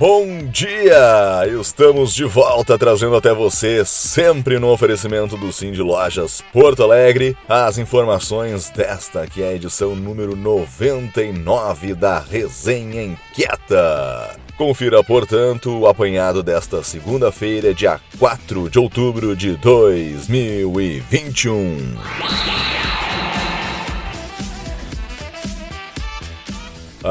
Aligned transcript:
Bom 0.00 0.46
dia! 0.46 1.46
Estamos 1.60 2.14
de 2.14 2.24
volta 2.24 2.78
trazendo 2.78 3.14
até 3.16 3.34
você, 3.34 3.84
sempre 3.84 4.58
no 4.58 4.68
oferecimento 4.68 5.36
do 5.36 5.52
Sim 5.52 5.72
de 5.72 5.82
Lojas 5.82 6.42
Porto 6.54 6.82
Alegre, 6.82 7.36
as 7.46 7.76
informações 7.76 8.70
desta 8.70 9.26
que 9.26 9.42
é 9.42 9.48
a 9.48 9.54
edição 9.54 9.94
número 9.94 10.34
99 10.34 11.92
da 11.92 12.18
Resenha 12.18 13.02
Inquieta. 13.02 14.38
Confira, 14.56 15.04
portanto, 15.04 15.80
o 15.80 15.86
apanhado 15.86 16.42
desta 16.42 16.82
segunda-feira, 16.82 17.74
dia 17.74 18.00
4 18.18 18.70
de 18.70 18.78
outubro 18.78 19.36
de 19.36 19.54
2021. 19.56 21.76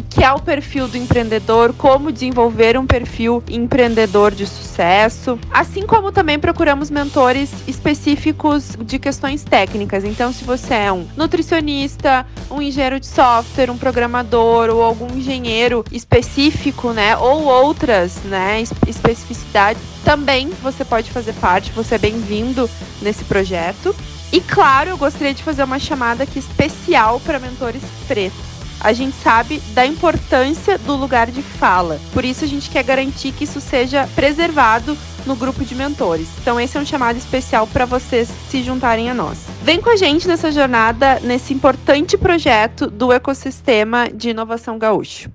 que 0.10 0.24
é 0.24 0.32
o 0.32 0.40
perfil 0.40 0.88
do 0.88 0.98
empreendedor, 0.98 1.74
como 1.74 2.12
desenvolver 2.12 2.78
um 2.78 2.86
perfil 2.86 3.44
empreendedor 3.50 4.34
de 4.34 4.46
sucesso, 4.46 5.40
assim 5.52 5.86
como 5.86 6.12
também 6.12 6.40
procuramos 6.40 6.90
mentores 6.90 7.52
específicos 7.68 8.76
de 8.82 9.00
questões 9.00 9.44
técnicas. 9.44 10.04
Então, 10.04 10.32
se 10.32 10.44
você 10.44 10.74
é 10.74 10.92
um 10.92 11.08
nutricionista, 11.16 12.26
um 12.50 12.62
engenheiro 12.62 13.00
de 13.00 13.08
software, 13.08 13.72
um 13.72 13.78
programador 13.78 14.70
ou 14.70 14.84
algum 14.84 15.18
engenheiro 15.18 15.84
específico, 15.92 16.92
né, 16.92 17.18
ou 17.18 17.44
outras, 17.44 18.18
né, 18.24 18.62
especificidades, 18.88 19.82
também 20.04 20.50
você 20.62 20.86
pode 20.86 21.12
fazer 21.12 21.34
parte, 21.34 21.72
você 21.72 21.96
é 21.96 21.98
bem-vindo 21.98 22.70
nesse 23.02 23.24
projeto. 23.26 23.96
E 24.32 24.40
claro, 24.40 24.92
eu 24.92 24.98
gostaria 24.98 25.34
de 25.34 25.42
fazer 25.42 25.64
uma 25.64 25.80
chamada 25.80 26.24
aqui 26.24 26.38
especial 26.38 27.20
para 27.20 27.40
mentores 27.40 27.82
pretos 28.08 28.59
a 28.80 28.94
gente 28.94 29.16
sabe 29.18 29.60
da 29.74 29.86
importância 29.86 30.78
do 30.78 30.96
lugar 30.96 31.30
de 31.30 31.42
fala. 31.42 32.00
Por 32.14 32.24
isso 32.24 32.46
a 32.46 32.48
gente 32.48 32.70
quer 32.70 32.84
garantir 32.84 33.32
que 33.32 33.44
isso 33.44 33.60
seja 33.60 34.08
preservado 34.16 34.98
no 35.26 35.36
grupo 35.36 35.64
de 35.64 35.76
mentores. 35.76 36.28
Então 36.42 36.60
esse 36.60 36.78
é 36.78 36.80
um 36.80 36.86
chamado 36.86 37.18
especial 37.18 37.68
para 37.68 37.86
vocês 37.86 38.30
se 38.50 38.64
juntarem 38.64 39.10
a 39.10 39.14
nós. 39.14 39.40
Vem 39.62 39.82
com 39.82 39.90
a 39.90 39.96
gente 39.96 40.28
nessa 40.28 40.52
jornada, 40.52 41.20
nesse 41.20 41.54
importante 41.54 42.18
projeto 42.18 42.88
do 42.88 43.12
ecossistema 43.12 44.10
de 44.10 44.30
inovação 44.30 44.78
gaúcho. 44.78 45.30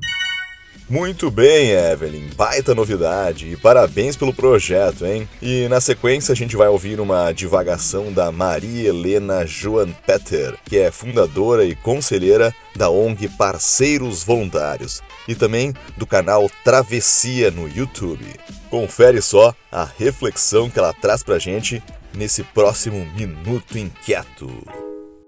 Muito 0.88 1.30
bem, 1.30 1.70
Evelyn, 1.70 2.28
baita 2.36 2.74
novidade 2.74 3.50
e 3.50 3.56
parabéns 3.56 4.16
pelo 4.16 4.34
projeto, 4.34 5.06
hein? 5.06 5.26
E 5.40 5.66
na 5.68 5.80
sequência 5.80 6.32
a 6.32 6.36
gente 6.36 6.56
vai 6.56 6.68
ouvir 6.68 7.00
uma 7.00 7.32
divagação 7.32 8.12
da 8.12 8.30
Maria 8.30 8.90
Helena 8.90 9.46
Joan 9.46 9.90
Petter, 10.06 10.54
que 10.64 10.76
é 10.76 10.90
fundadora 10.90 11.64
e 11.64 11.74
conselheira 11.74 12.54
da 12.76 12.90
ONG 12.90 13.28
Parceiros 13.30 14.22
Voluntários 14.22 15.02
e 15.26 15.34
também 15.34 15.72
do 15.96 16.06
canal 16.06 16.50
Travessia 16.62 17.50
no 17.50 17.66
YouTube. 17.66 18.26
Confere 18.68 19.22
só 19.22 19.54
a 19.72 19.88
reflexão 19.98 20.68
que 20.68 20.78
ela 20.78 20.92
traz 20.92 21.22
pra 21.22 21.38
gente 21.38 21.82
nesse 22.14 22.42
próximo 22.42 23.06
Minuto 23.16 23.78
Inquieto. 23.78 24.50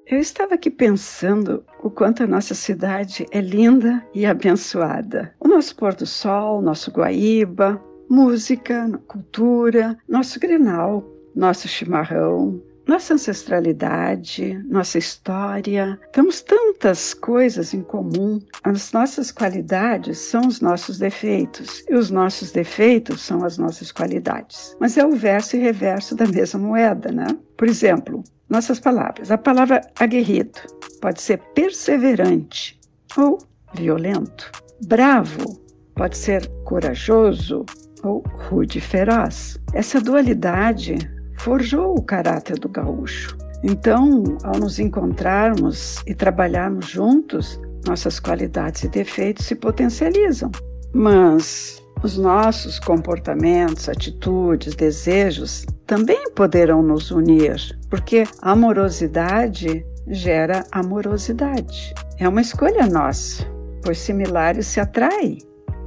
Eu 0.08 0.20
estava 0.20 0.54
aqui 0.54 0.70
pensando 0.70 1.64
o 1.82 1.90
quanto 1.90 2.22
a 2.22 2.28
nossa 2.28 2.54
cidade 2.54 3.26
é 3.32 3.40
linda 3.40 4.06
e 4.14 4.24
abençoada. 4.24 5.34
O 5.46 5.48
nosso 5.48 5.76
pôr 5.76 5.94
do 5.94 6.04
sol, 6.04 6.60
nosso 6.60 6.90
Guaíba, 6.90 7.80
música, 8.10 8.90
cultura, 9.06 9.96
nosso 10.08 10.40
grenal, 10.40 11.08
nosso 11.36 11.68
chimarrão, 11.68 12.60
nossa 12.84 13.14
ancestralidade, 13.14 14.60
nossa 14.68 14.98
história. 14.98 16.00
Temos 16.12 16.40
tantas 16.40 17.14
coisas 17.14 17.72
em 17.72 17.80
comum. 17.80 18.40
As 18.64 18.90
nossas 18.90 19.30
qualidades 19.30 20.18
são 20.18 20.48
os 20.48 20.60
nossos 20.60 20.98
defeitos 20.98 21.84
e 21.88 21.94
os 21.94 22.10
nossos 22.10 22.50
defeitos 22.50 23.20
são 23.20 23.44
as 23.44 23.56
nossas 23.56 23.92
qualidades. 23.92 24.76
Mas 24.80 24.98
é 24.98 25.06
o 25.06 25.12
verso 25.12 25.54
e 25.54 25.60
reverso 25.60 26.16
da 26.16 26.26
mesma 26.26 26.58
moeda, 26.58 27.12
né? 27.12 27.28
Por 27.56 27.68
exemplo, 27.68 28.24
nossas 28.50 28.80
palavras. 28.80 29.30
A 29.30 29.38
palavra 29.38 29.80
aguerrido 29.96 30.58
pode 31.00 31.22
ser 31.22 31.38
perseverante 31.54 32.76
ou 33.16 33.38
violento. 33.74 34.65
Bravo 34.84 35.60
pode 35.94 36.16
ser 36.16 36.46
corajoso 36.64 37.64
ou 38.02 38.22
rude 38.48 38.78
e 38.78 38.80
feroz. 38.80 39.58
Essa 39.72 40.00
dualidade 40.00 40.96
forjou 41.38 41.96
o 41.96 42.02
caráter 42.02 42.58
do 42.58 42.68
gaúcho. 42.68 43.36
Então, 43.64 44.22
ao 44.44 44.58
nos 44.58 44.78
encontrarmos 44.78 46.02
e 46.06 46.14
trabalharmos 46.14 46.86
juntos, 46.88 47.58
nossas 47.86 48.20
qualidades 48.20 48.84
e 48.84 48.88
defeitos 48.88 49.46
se 49.46 49.54
potencializam. 49.54 50.50
Mas 50.92 51.82
os 52.02 52.18
nossos 52.18 52.78
comportamentos, 52.78 53.88
atitudes, 53.88 54.74
desejos 54.74 55.64
também 55.86 56.30
poderão 56.32 56.82
nos 56.82 57.10
unir, 57.10 57.56
porque 57.88 58.24
amorosidade 58.42 59.84
gera 60.06 60.64
amorosidade. 60.70 61.94
É 62.18 62.28
uma 62.28 62.40
escolha 62.40 62.86
nossa, 62.86 63.44
pois 63.86 63.98
similares 63.98 64.66
se 64.66 64.80
atraem. 64.80 65.38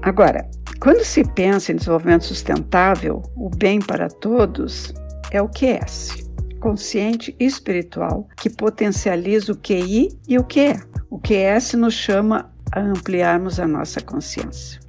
Agora, 0.01 0.49
quando 0.79 1.03
se 1.03 1.21
pensa 1.33 1.73
em 1.73 1.75
desenvolvimento 1.75 2.23
sustentável, 2.23 3.21
o 3.35 3.49
bem 3.49 3.81
para 3.81 4.07
todos 4.07 4.93
é 5.31 5.41
o 5.41 5.49
QS, 5.49 6.25
consciente 6.61 7.35
e 7.37 7.45
espiritual, 7.45 8.25
que 8.37 8.49
potencializa 8.49 9.51
o 9.51 9.57
QI 9.57 10.17
e 10.29 10.37
o 10.37 10.45
QE. 10.45 10.79
O 11.09 11.19
QS 11.19 11.73
nos 11.73 11.93
chama 11.93 12.49
a 12.71 12.79
ampliarmos 12.79 13.59
a 13.59 13.67
nossa 13.67 13.99
consciência. 13.99 14.79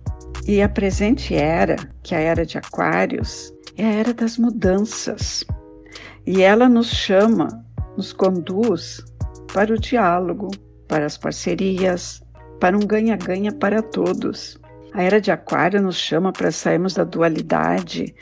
E 0.47 0.63
a 0.63 0.69
presente 0.69 1.35
era, 1.35 1.75
que 2.05 2.15
é 2.15 2.19
a 2.19 2.21
era 2.21 2.47
de 2.47 2.59
Aquários, 2.59 3.53
é 3.77 3.85
a 3.85 3.93
era 3.93 4.15
das 4.15 4.39
mudanças. 4.39 5.45
E 6.25 6.43
ela 6.43 6.69
nos 6.69 6.87
chama, 6.87 7.49
nos 7.97 8.13
conduz 8.13 9.03
para 9.53 9.75
o 9.75 9.81
diálogo, 9.81 10.49
para 10.87 11.07
as 11.07 11.19
parcerias, 11.19 12.23
para 12.61 12.77
um 12.77 12.81
ganha-ganha 12.81 13.51
para 13.51 13.83
todos. 13.83 14.59
A 14.93 15.03
era 15.03 15.21
de 15.21 15.33
Aquário 15.33 15.83
nos 15.83 15.97
chama 15.97 16.33
para 16.33 16.53
sairmos 16.53 16.95
da 16.95 17.05
dualidade 17.05 18.15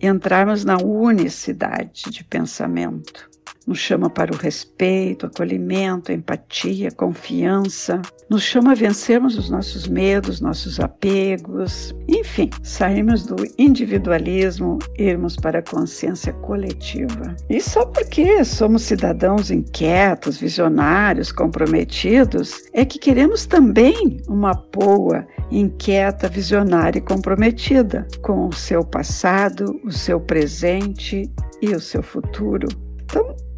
e 0.00 0.06
entrarmos 0.06 0.64
na 0.64 0.76
unicidade 0.76 2.10
de 2.10 2.22
pensamento 2.22 3.31
nos 3.66 3.78
chama 3.78 4.10
para 4.10 4.32
o 4.32 4.36
respeito, 4.36 5.26
acolhimento, 5.26 6.12
empatia, 6.12 6.90
confiança, 6.90 8.00
nos 8.28 8.42
chama 8.42 8.72
a 8.72 8.74
vencermos 8.74 9.36
os 9.36 9.50
nossos 9.50 9.86
medos, 9.86 10.40
nossos 10.40 10.80
apegos, 10.80 11.94
enfim, 12.08 12.50
sairmos 12.62 13.24
do 13.26 13.36
individualismo, 13.58 14.78
irmos 14.98 15.36
para 15.36 15.60
a 15.60 15.62
consciência 15.62 16.32
coletiva. 16.32 17.36
E 17.48 17.60
só 17.60 17.84
porque 17.86 18.44
somos 18.44 18.82
cidadãos 18.82 19.50
inquietos, 19.50 20.38
visionários, 20.38 21.30
comprometidos, 21.30 22.62
é 22.72 22.84
que 22.84 22.98
queremos 22.98 23.46
também 23.46 24.20
uma 24.28 24.54
poa 24.54 25.26
inquieta, 25.50 26.28
visionária 26.28 26.98
e 26.98 27.02
comprometida 27.02 28.06
com 28.22 28.48
o 28.48 28.52
seu 28.52 28.82
passado, 28.84 29.78
o 29.84 29.92
seu 29.92 30.18
presente 30.18 31.30
e 31.60 31.74
o 31.74 31.80
seu 31.80 32.02
futuro. 32.02 32.66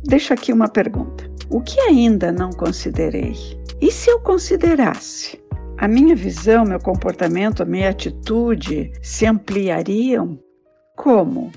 Deixo 0.06 0.34
aqui 0.34 0.52
uma 0.52 0.68
pergunta. 0.68 1.30
O 1.48 1.60
que 1.60 1.80
ainda 1.80 2.30
não 2.30 2.50
considerei? 2.50 3.34
E 3.80 3.90
se 3.90 4.10
eu 4.10 4.20
considerasse? 4.20 5.42
A 5.78 5.88
minha 5.88 6.14
visão, 6.14 6.64
meu 6.64 6.78
comportamento, 6.78 7.62
a 7.62 7.66
minha 7.66 7.88
atitude 7.90 8.92
se 9.02 9.26
ampliariam? 9.26 10.38
Como? 10.96 11.50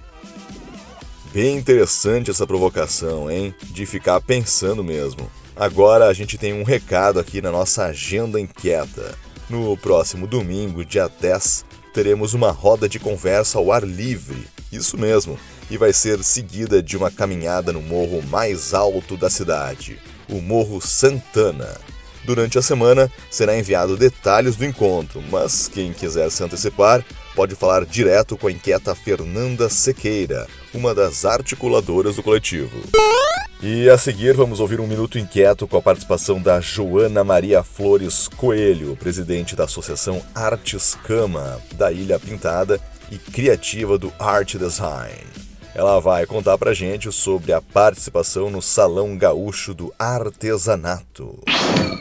Bem 1.34 1.58
interessante 1.58 2.32
essa 2.32 2.48
provocação, 2.48 3.30
hein? 3.30 3.54
De 3.64 3.86
ficar 3.86 4.20
pensando 4.22 4.84
mesmo. 4.84 5.30
Agora 5.56 6.08
a 6.08 6.14
gente 6.14 6.38
tem 6.38 6.54
um 6.54 6.64
recado 6.64 7.20
aqui 7.20 7.42
na 7.42 7.52
nossa 7.52 7.86
agenda 7.86 8.40
inquieta. 8.40 9.16
No 9.50 9.78
próximo 9.78 10.28
domingo, 10.28 10.84
dia 10.84 11.08
10, 11.08 11.66
teremos 11.94 12.34
uma 12.34 12.52
roda 12.52 12.90
de 12.90 13.00
conversa 13.00 13.58
ao 13.58 13.72
ar 13.72 13.84
livre. 13.84 14.46
Isso 14.72 14.98
mesmo 14.98 15.40
e 15.70 15.78
vai 15.78 15.94
ser 15.94 16.24
seguida 16.24 16.82
de 16.82 16.96
uma 16.96 17.12
caminhada 17.12 17.72
no 17.74 17.82
morro 17.82 18.22
mais 18.24 18.74
alto 18.74 19.18
da 19.18 19.30
cidade, 19.30 20.00
o 20.30 20.42
Morro 20.42 20.82
Santana. 20.82 21.80
Durante 22.24 22.58
a 22.58 22.62
semana 22.62 23.12
será 23.30 23.58
enviado 23.58 23.96
detalhes 23.96 24.56
do 24.56 24.66
encontro, 24.66 25.24
mas 25.30 25.68
quem 25.68 25.94
quiser 25.94 26.30
se 26.30 26.44
antecipar 26.44 27.04
pode 27.36 27.56
falar 27.56 27.86
direto 27.86 28.36
com 28.36 28.48
a 28.48 28.52
inquieta 28.52 28.94
Fernanda 28.94 29.70
Sequeira, 29.70 30.48
uma 30.74 30.94
das 30.94 31.24
articuladoras 31.24 32.18
do 32.18 32.24
coletivo. 32.24 32.78
E 33.62 33.90
a 33.90 33.98
seguir 33.98 34.36
vamos 34.36 34.60
ouvir 34.60 34.80
um 34.80 34.86
minuto 34.86 35.18
inquieto 35.18 35.68
com 35.68 35.78
a 35.78 35.82
participação 35.82 36.40
da 36.40 36.62
Joana 36.62 37.24
Maria 37.24 37.64
Flores 37.64 38.28
Coelho, 38.28 38.96
presidente 38.96 39.56
da 39.56 39.64
Associação 39.64 40.22
Artes 40.36 40.94
Cama 40.94 41.60
da 41.74 41.92
Ilha 41.92 42.20
Pintada 42.20 42.80
e 43.12 43.18
criativa 43.18 43.98
do 43.98 44.14
Art 44.20 44.56
Design. 44.58 45.24
Ela 45.74 46.00
vai 46.00 46.28
contar 46.28 46.56
pra 46.60 46.72
gente 46.72 47.12
sobre 47.12 47.52
a 47.52 47.60
participação 47.60 48.52
no 48.52 48.62
Salão 48.62 49.18
Gaúcho 49.18 49.74
do 49.74 49.92
Artesanato. 49.98 51.40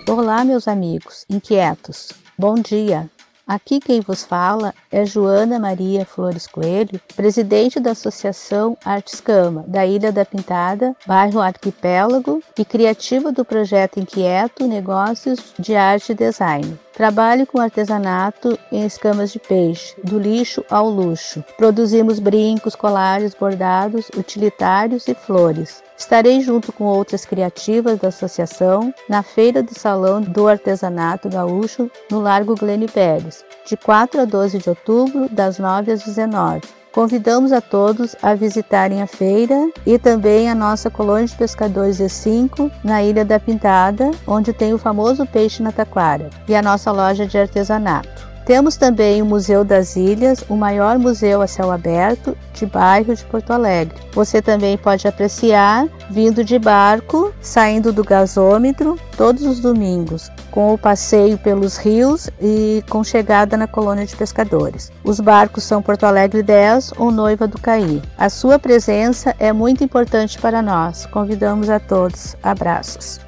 Olá, 0.07 0.45
meus 0.45 0.69
amigos 0.69 1.25
inquietos. 1.31 2.13
Bom 2.39 2.57
dia. 2.57 3.09
Aqui 3.47 3.79
quem 3.79 4.01
vos 4.01 4.25
fala 4.25 4.75
é 4.91 5.07
Joana 5.07 5.61
Maria 5.61 6.05
Flores 6.05 6.49
Coelho, 6.49 7.01
presidente 7.15 7.79
da 7.79 7.93
Associação 7.93 8.77
Artes 8.85 9.21
Cama, 9.21 9.65
da 9.69 9.87
Ilha 9.87 10.11
da 10.11 10.25
Pintada, 10.25 10.97
bairro 11.07 11.41
Arquipélago, 11.41 12.43
e 12.59 12.65
criativa 12.65 13.31
do 13.31 13.45
projeto 13.45 14.01
Inquieto 14.01 14.67
Negócios 14.67 15.55
de 15.61 15.77
Arte 15.77 16.11
e 16.11 16.15
Design. 16.17 16.77
Trabalho 16.93 17.47
com 17.47 17.61
artesanato 17.61 18.59
em 18.73 18.85
escamas 18.85 19.33
de 19.33 19.39
peixe, 19.39 19.95
do 20.03 20.19
lixo 20.19 20.65
ao 20.69 20.91
luxo. 20.91 21.45
Produzimos 21.57 22.19
brincos, 22.19 22.75
colares, 22.75 23.33
bordados, 23.33 24.09
utilitários 24.17 25.07
e 25.07 25.15
flores. 25.15 25.86
Estarei 25.97 26.41
junto 26.41 26.73
com 26.73 26.85
outras 26.85 27.25
criativas 27.25 27.99
da 27.99 28.09
associação 28.09 28.93
na 29.09 29.23
Feira 29.23 29.63
do 29.63 29.79
Salão 29.79 30.21
do 30.21 30.47
Artesanato 30.47 31.29
Gaúcho, 31.29 31.91
no 32.11 32.21
Largo 32.21 32.55
Glênio 32.55 32.91
Pérez, 32.91 33.45
de 33.67 33.77
4 33.77 34.21
a 34.21 34.25
12 34.25 34.59
de 34.59 34.69
outubro, 34.69 35.29
das 35.31 35.59
9 35.59 35.93
às 35.93 36.03
19. 36.03 36.61
Convidamos 36.93 37.53
a 37.53 37.61
todos 37.61 38.17
a 38.23 38.35
visitarem 38.35 39.03
a 39.03 39.07
feira 39.07 39.71
e 39.85 39.99
também 39.99 40.49
a 40.49 40.55
nossa 40.55 40.91
colônia 40.91 41.27
de 41.27 41.37
pescadores 41.37 41.99
E5 41.99 42.71
na 42.83 43.03
Ilha 43.03 43.23
da 43.23 43.39
Pintada, 43.39 44.11
onde 44.27 44.53
tem 44.53 44.73
o 44.73 44.79
famoso 44.79 45.27
peixe 45.27 45.63
na 45.63 45.73
taquara, 45.73 46.31
e 46.49 46.55
a 46.55 46.63
nossa 46.63 46.91
loja 46.91 47.27
de 47.27 47.37
artesanato. 47.37 48.36
Temos 48.47 48.77
também 48.77 49.21
o 49.21 49.27
Museu 49.27 49.65
das 49.65 49.97
Ilhas, 49.97 50.45
o 50.49 50.57
maior 50.57 51.01
museu 51.01 51.43
a 51.43 51.49
céu 51.49 51.73
aberto 51.73 52.39
de 52.55 52.65
bairro 52.65 53.13
de 53.13 53.25
Porto 53.25 53.51
Alegre. 53.53 53.99
Você 54.13 54.41
também 54.41 54.79
pode 54.79 55.09
apreciar 55.09 55.89
vindo 56.09 56.45
de 56.45 56.57
barco, 56.57 57.35
saindo 57.41 57.93
do 57.93 58.05
gasômetro 58.05 58.97
todos 59.17 59.45
os 59.45 59.59
domingos, 59.59 60.31
com 60.53 60.73
o 60.73 60.79
passeio 60.79 61.37
pelos 61.37 61.77
rios 61.77 62.31
e 62.41 62.85
com 62.89 63.03
chegada 63.03 63.57
na 63.57 63.67
colônia 63.67 64.07
de 64.07 64.15
pescadores. 64.15 64.93
Os 65.03 65.19
barcos 65.19 65.65
são 65.65 65.83
Porto 65.83 66.05
Alegre 66.05 66.41
10 66.41 66.93
ou 66.99 67.11
Noiva 67.11 67.49
do 67.49 67.61
Caí. 67.61 68.01
A 68.17 68.31
sua 68.31 68.61
presença 68.61 69.35
é 69.41 69.53
muito 69.53 69.83
importante 69.83 70.39
para 70.39 70.63
nós. 70.63 71.05
Convidamos 71.07 71.69
a 71.69 71.81
todos. 71.81 72.37
Abraços. 72.45 73.19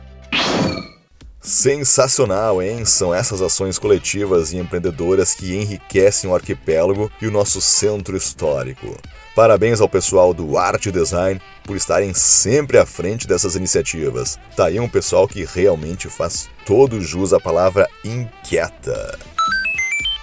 Sensacional, 1.48 2.62
hein? 2.62 2.84
São 2.84 3.14
essas 3.14 3.40
ações 3.40 3.78
coletivas 3.78 4.52
e 4.52 4.58
empreendedoras 4.58 5.32
que 5.32 5.56
enriquecem 5.56 6.28
o 6.28 6.34
arquipélago 6.34 7.10
e 7.22 7.26
o 7.26 7.30
nosso 7.30 7.58
centro 7.58 8.14
histórico. 8.14 8.94
Parabéns 9.34 9.80
ao 9.80 9.88
pessoal 9.88 10.34
do 10.34 10.58
Arte 10.58 10.92
Design 10.92 11.40
por 11.64 11.74
estarem 11.74 12.12
sempre 12.12 12.76
à 12.76 12.84
frente 12.84 13.26
dessas 13.26 13.56
iniciativas. 13.56 14.38
Tá 14.54 14.66
aí 14.66 14.78
um 14.78 14.90
pessoal 14.90 15.26
que 15.26 15.42
realmente 15.42 16.10
faz 16.10 16.50
todo 16.66 17.00
jus 17.00 17.32
à 17.32 17.40
palavra 17.40 17.88
inquieta. 18.04 19.18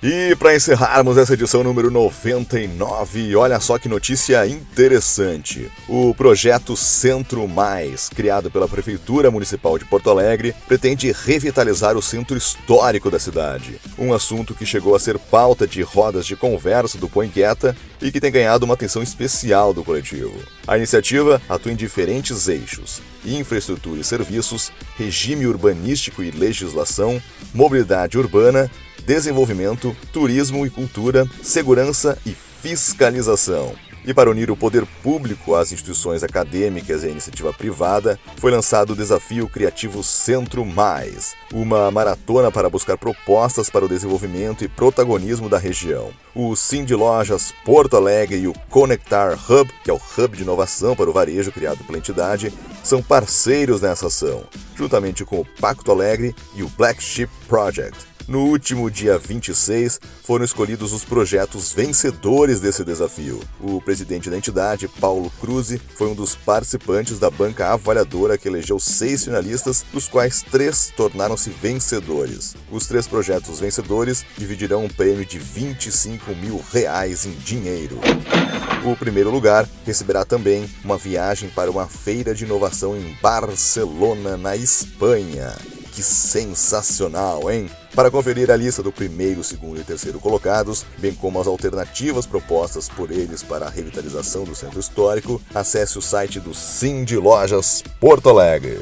E 0.04 0.36
para 0.36 0.56
encerrarmos 0.56 1.18
essa 1.18 1.34
edição 1.34 1.64
número 1.64 1.90
99, 1.90 3.36
olha 3.36 3.60
só 3.60 3.80
que 3.80 3.88
notícia 3.88 4.46
interessante. 4.46 5.72
O 5.88 6.14
projeto 6.14 6.76
Centro 6.76 7.48
Mais, 7.48 8.10
criado 8.10 8.52
pela 8.52 8.68
Prefeitura 8.68 9.32
Municipal 9.32 9.80
de 9.80 9.86
Porto 9.86 10.10
Alegre, 10.10 10.54
pretende 10.68 11.12
revitalizar 11.12 11.96
o 11.96 12.02
centro 12.02 12.38
histórico 12.38 13.10
da 13.10 13.18
cidade. 13.18 13.80
Um 13.98 14.14
assunto 14.14 14.54
que 14.54 14.66
chegou 14.66 14.96
a 14.96 15.00
ser 15.00 15.18
pauta 15.18 15.66
de 15.66 15.82
rodas 15.82 16.26
de 16.26 16.36
conversa 16.36 16.98
do 16.98 17.10
Põe 17.10 17.30
Quieta 17.30 17.76
e 18.02 18.12
que 18.12 18.20
tem 18.20 18.32
ganhado 18.32 18.66
uma 18.66 18.74
atenção 18.74 19.02
especial 19.02 19.74
do 19.74 19.84
coletivo. 19.84 20.38
A 20.68 20.78
iniciativa 20.78 21.42
atua 21.48 21.72
em 21.72 21.76
diferentes 21.76 22.48
eixos: 22.50 23.02
infraestrutura 23.26 24.02
e 24.02 24.04
serviços, 24.04 24.72
regime 24.98 25.48
urbanístico 25.48 26.22
e 26.22 26.32
legislação, 26.32 27.22
mobilidade 27.54 28.18
urbana 28.18 28.70
desenvolvimento, 29.06 29.96
turismo 30.12 30.66
e 30.66 30.70
cultura, 30.70 31.28
segurança 31.42 32.18
e 32.26 32.32
fiscalização. 32.32 33.74
E 34.08 34.14
para 34.14 34.30
unir 34.30 34.52
o 34.52 34.58
poder 34.58 34.86
público 35.02 35.56
às 35.56 35.72
instituições 35.72 36.24
acadêmicas 36.24 37.02
e 37.04 37.08
à 37.08 37.10
iniciativa 37.10 37.52
privada, 37.52 38.20
foi 38.38 38.52
lançado 38.52 38.92
o 38.92 38.96
desafio 38.96 39.50
Criativo 39.50 40.04
Centro 40.04 40.64
Mais, 40.64 41.34
uma 41.52 41.90
maratona 41.90 42.52
para 42.52 42.70
buscar 42.70 42.98
propostas 43.00 43.68
para 43.68 43.84
o 43.84 43.90
desenvolvimento 43.90 44.64
e 44.64 44.68
protagonismo 44.68 45.50
da 45.50 45.58
região. 45.58 46.12
O 46.36 46.56
Sim 46.56 46.86
Lojas 46.86 47.52
Porto 47.66 47.98
Alegre 47.98 48.38
e 48.38 48.48
o 48.48 48.54
Conectar 48.70 49.40
Hub, 49.50 49.72
que 49.84 49.90
é 49.90 49.94
o 49.94 49.98
hub 50.18 50.38
de 50.38 50.44
inovação 50.44 50.96
para 50.96 51.10
o 51.10 51.14
varejo 51.14 51.52
criado 51.52 51.84
pela 51.84 51.98
entidade, 51.98 52.54
são 52.84 53.02
parceiros 53.02 53.82
nessa 53.82 54.06
ação, 54.06 54.44
juntamente 54.76 55.26
com 55.26 55.40
o 55.40 55.46
Pacto 55.60 55.92
Alegre 55.92 56.36
e 56.54 56.62
o 56.62 56.70
Black 56.70 57.02
Sheep 57.02 57.32
Project. 57.48 58.15
No 58.28 58.46
último 58.46 58.90
dia 58.90 59.20
26, 59.20 60.00
foram 60.24 60.44
escolhidos 60.44 60.94
os 60.94 61.06
projetos 61.06 61.72
vencedores 61.72 62.60
desse 62.60 62.84
desafio. 62.84 63.40
O 63.62 63.80
presidente 63.80 64.32
da 64.32 64.38
entidade, 64.38 64.88
Paulo 64.88 65.32
Cruz, 65.40 65.78
foi 65.96 66.08
um 66.08 66.16
dos 66.16 66.34
participantes 66.36 67.20
da 67.20 67.30
banca 67.30 67.72
avaliadora 67.72 68.36
que 68.36 68.48
elegeu 68.48 68.80
seis 68.80 69.26
finalistas, 69.26 69.86
dos 69.94 70.08
quais 70.08 70.42
três 70.42 70.92
tornaram-se 70.98 71.52
vencedores. 71.52 72.56
Os 72.72 72.88
três 72.88 73.08
projetos 73.08 73.60
vencedores 73.60 74.26
dividirão 74.36 74.86
um 74.86 74.90
prêmio 74.90 75.24
de 75.24 75.38
25 75.38 76.36
mil 76.36 76.64
reais 76.74 77.28
em 77.28 77.32
dinheiro. 77.34 78.00
O 78.84 78.96
primeiro 78.96 79.30
lugar 79.30 79.70
receberá 79.86 80.26
também 80.26 80.68
uma 80.84 80.98
viagem 80.98 81.50
para 81.50 81.70
uma 81.70 81.88
feira 81.88 82.34
de 82.34 82.44
inovação 82.44 82.98
em 82.98 83.16
Barcelona, 83.22 84.36
na 84.36 84.56
Espanha. 84.56 85.54
Que 85.96 86.04
sensacional, 86.04 87.50
hein? 87.50 87.72
Para 87.96 88.12
conferir 88.12 88.52
a 88.52 88.58
lista 88.58 88.84
do 88.84 88.92
primeiro, 88.92 89.42
segundo 89.46 89.80
e 89.80 89.84
terceiro 89.86 90.20
colocados, 90.20 90.86
bem 90.98 91.14
como 91.16 91.40
as 91.40 91.48
alternativas 91.48 92.26
propostas 92.26 92.90
por 92.90 93.10
eles 93.10 93.42
para 93.42 93.68
a 93.68 93.70
revitalização 93.70 94.44
do 94.44 94.54
centro 94.54 94.78
histórico, 94.78 95.42
acesse 95.54 95.98
o 95.98 96.02
site 96.02 96.38
do 96.38 96.54
Sim 96.54 97.06
de 97.06 97.16
Lojas 97.16 97.82
Porto 97.98 98.28
Alegre. 98.28 98.78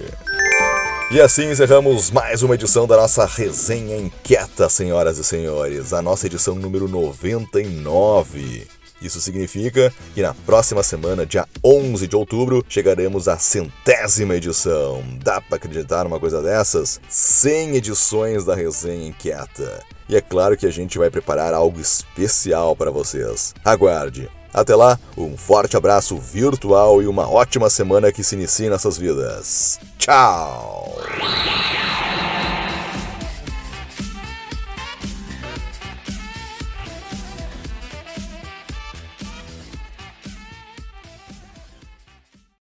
E 1.12 1.22
assim 1.22 1.52
encerramos 1.52 2.10
mais 2.10 2.42
uma 2.42 2.56
edição 2.56 2.88
da 2.88 2.98
nossa 2.98 3.28
resenha 3.28 3.96
inquieta, 3.96 4.68
senhoras 4.68 5.20
e 5.20 5.24
senhores, 5.24 5.94
a 5.94 6.02
nossa 6.02 6.26
edição 6.26 6.56
número 6.56 6.88
99. 6.88 8.66
Isso 9.04 9.20
significa 9.20 9.94
que 10.14 10.22
na 10.22 10.34
próxima 10.34 10.82
semana, 10.82 11.26
dia 11.26 11.46
11 11.64 12.08
de 12.08 12.16
outubro, 12.16 12.66
chegaremos 12.68 13.28
à 13.28 13.38
centésima 13.38 14.36
edição. 14.36 15.04
Dá 15.24 15.42
para 15.42 15.58
acreditar 15.58 16.04
numa 16.06 16.20
coisa 16.20 16.42
dessas? 16.42 17.02
100 17.10 17.76
edições 17.76 18.46
da 18.46 18.56
Resenha 18.56 19.08
Inquieta. 19.08 19.84
E 20.08 20.16
é 20.16 20.22
claro 20.22 20.58
que 20.58 20.66
a 20.66 20.72
gente 20.72 20.98
vai 20.98 21.10
preparar 21.10 21.54
algo 21.54 21.80
especial 21.80 22.76
para 22.76 22.92
vocês. 22.92 23.54
Aguarde! 23.64 24.30
Até 24.54 24.76
lá, 24.76 25.00
um 25.18 25.36
forte 25.36 25.76
abraço 25.76 26.16
virtual 26.16 27.02
e 27.02 27.08
uma 27.08 27.28
ótima 27.28 27.72
semana 27.72 28.12
que 28.12 28.24
se 28.24 28.36
inicie 28.36 28.70
nessas 28.70 28.98
vidas. 28.98 29.80
Tchau! 29.98 30.96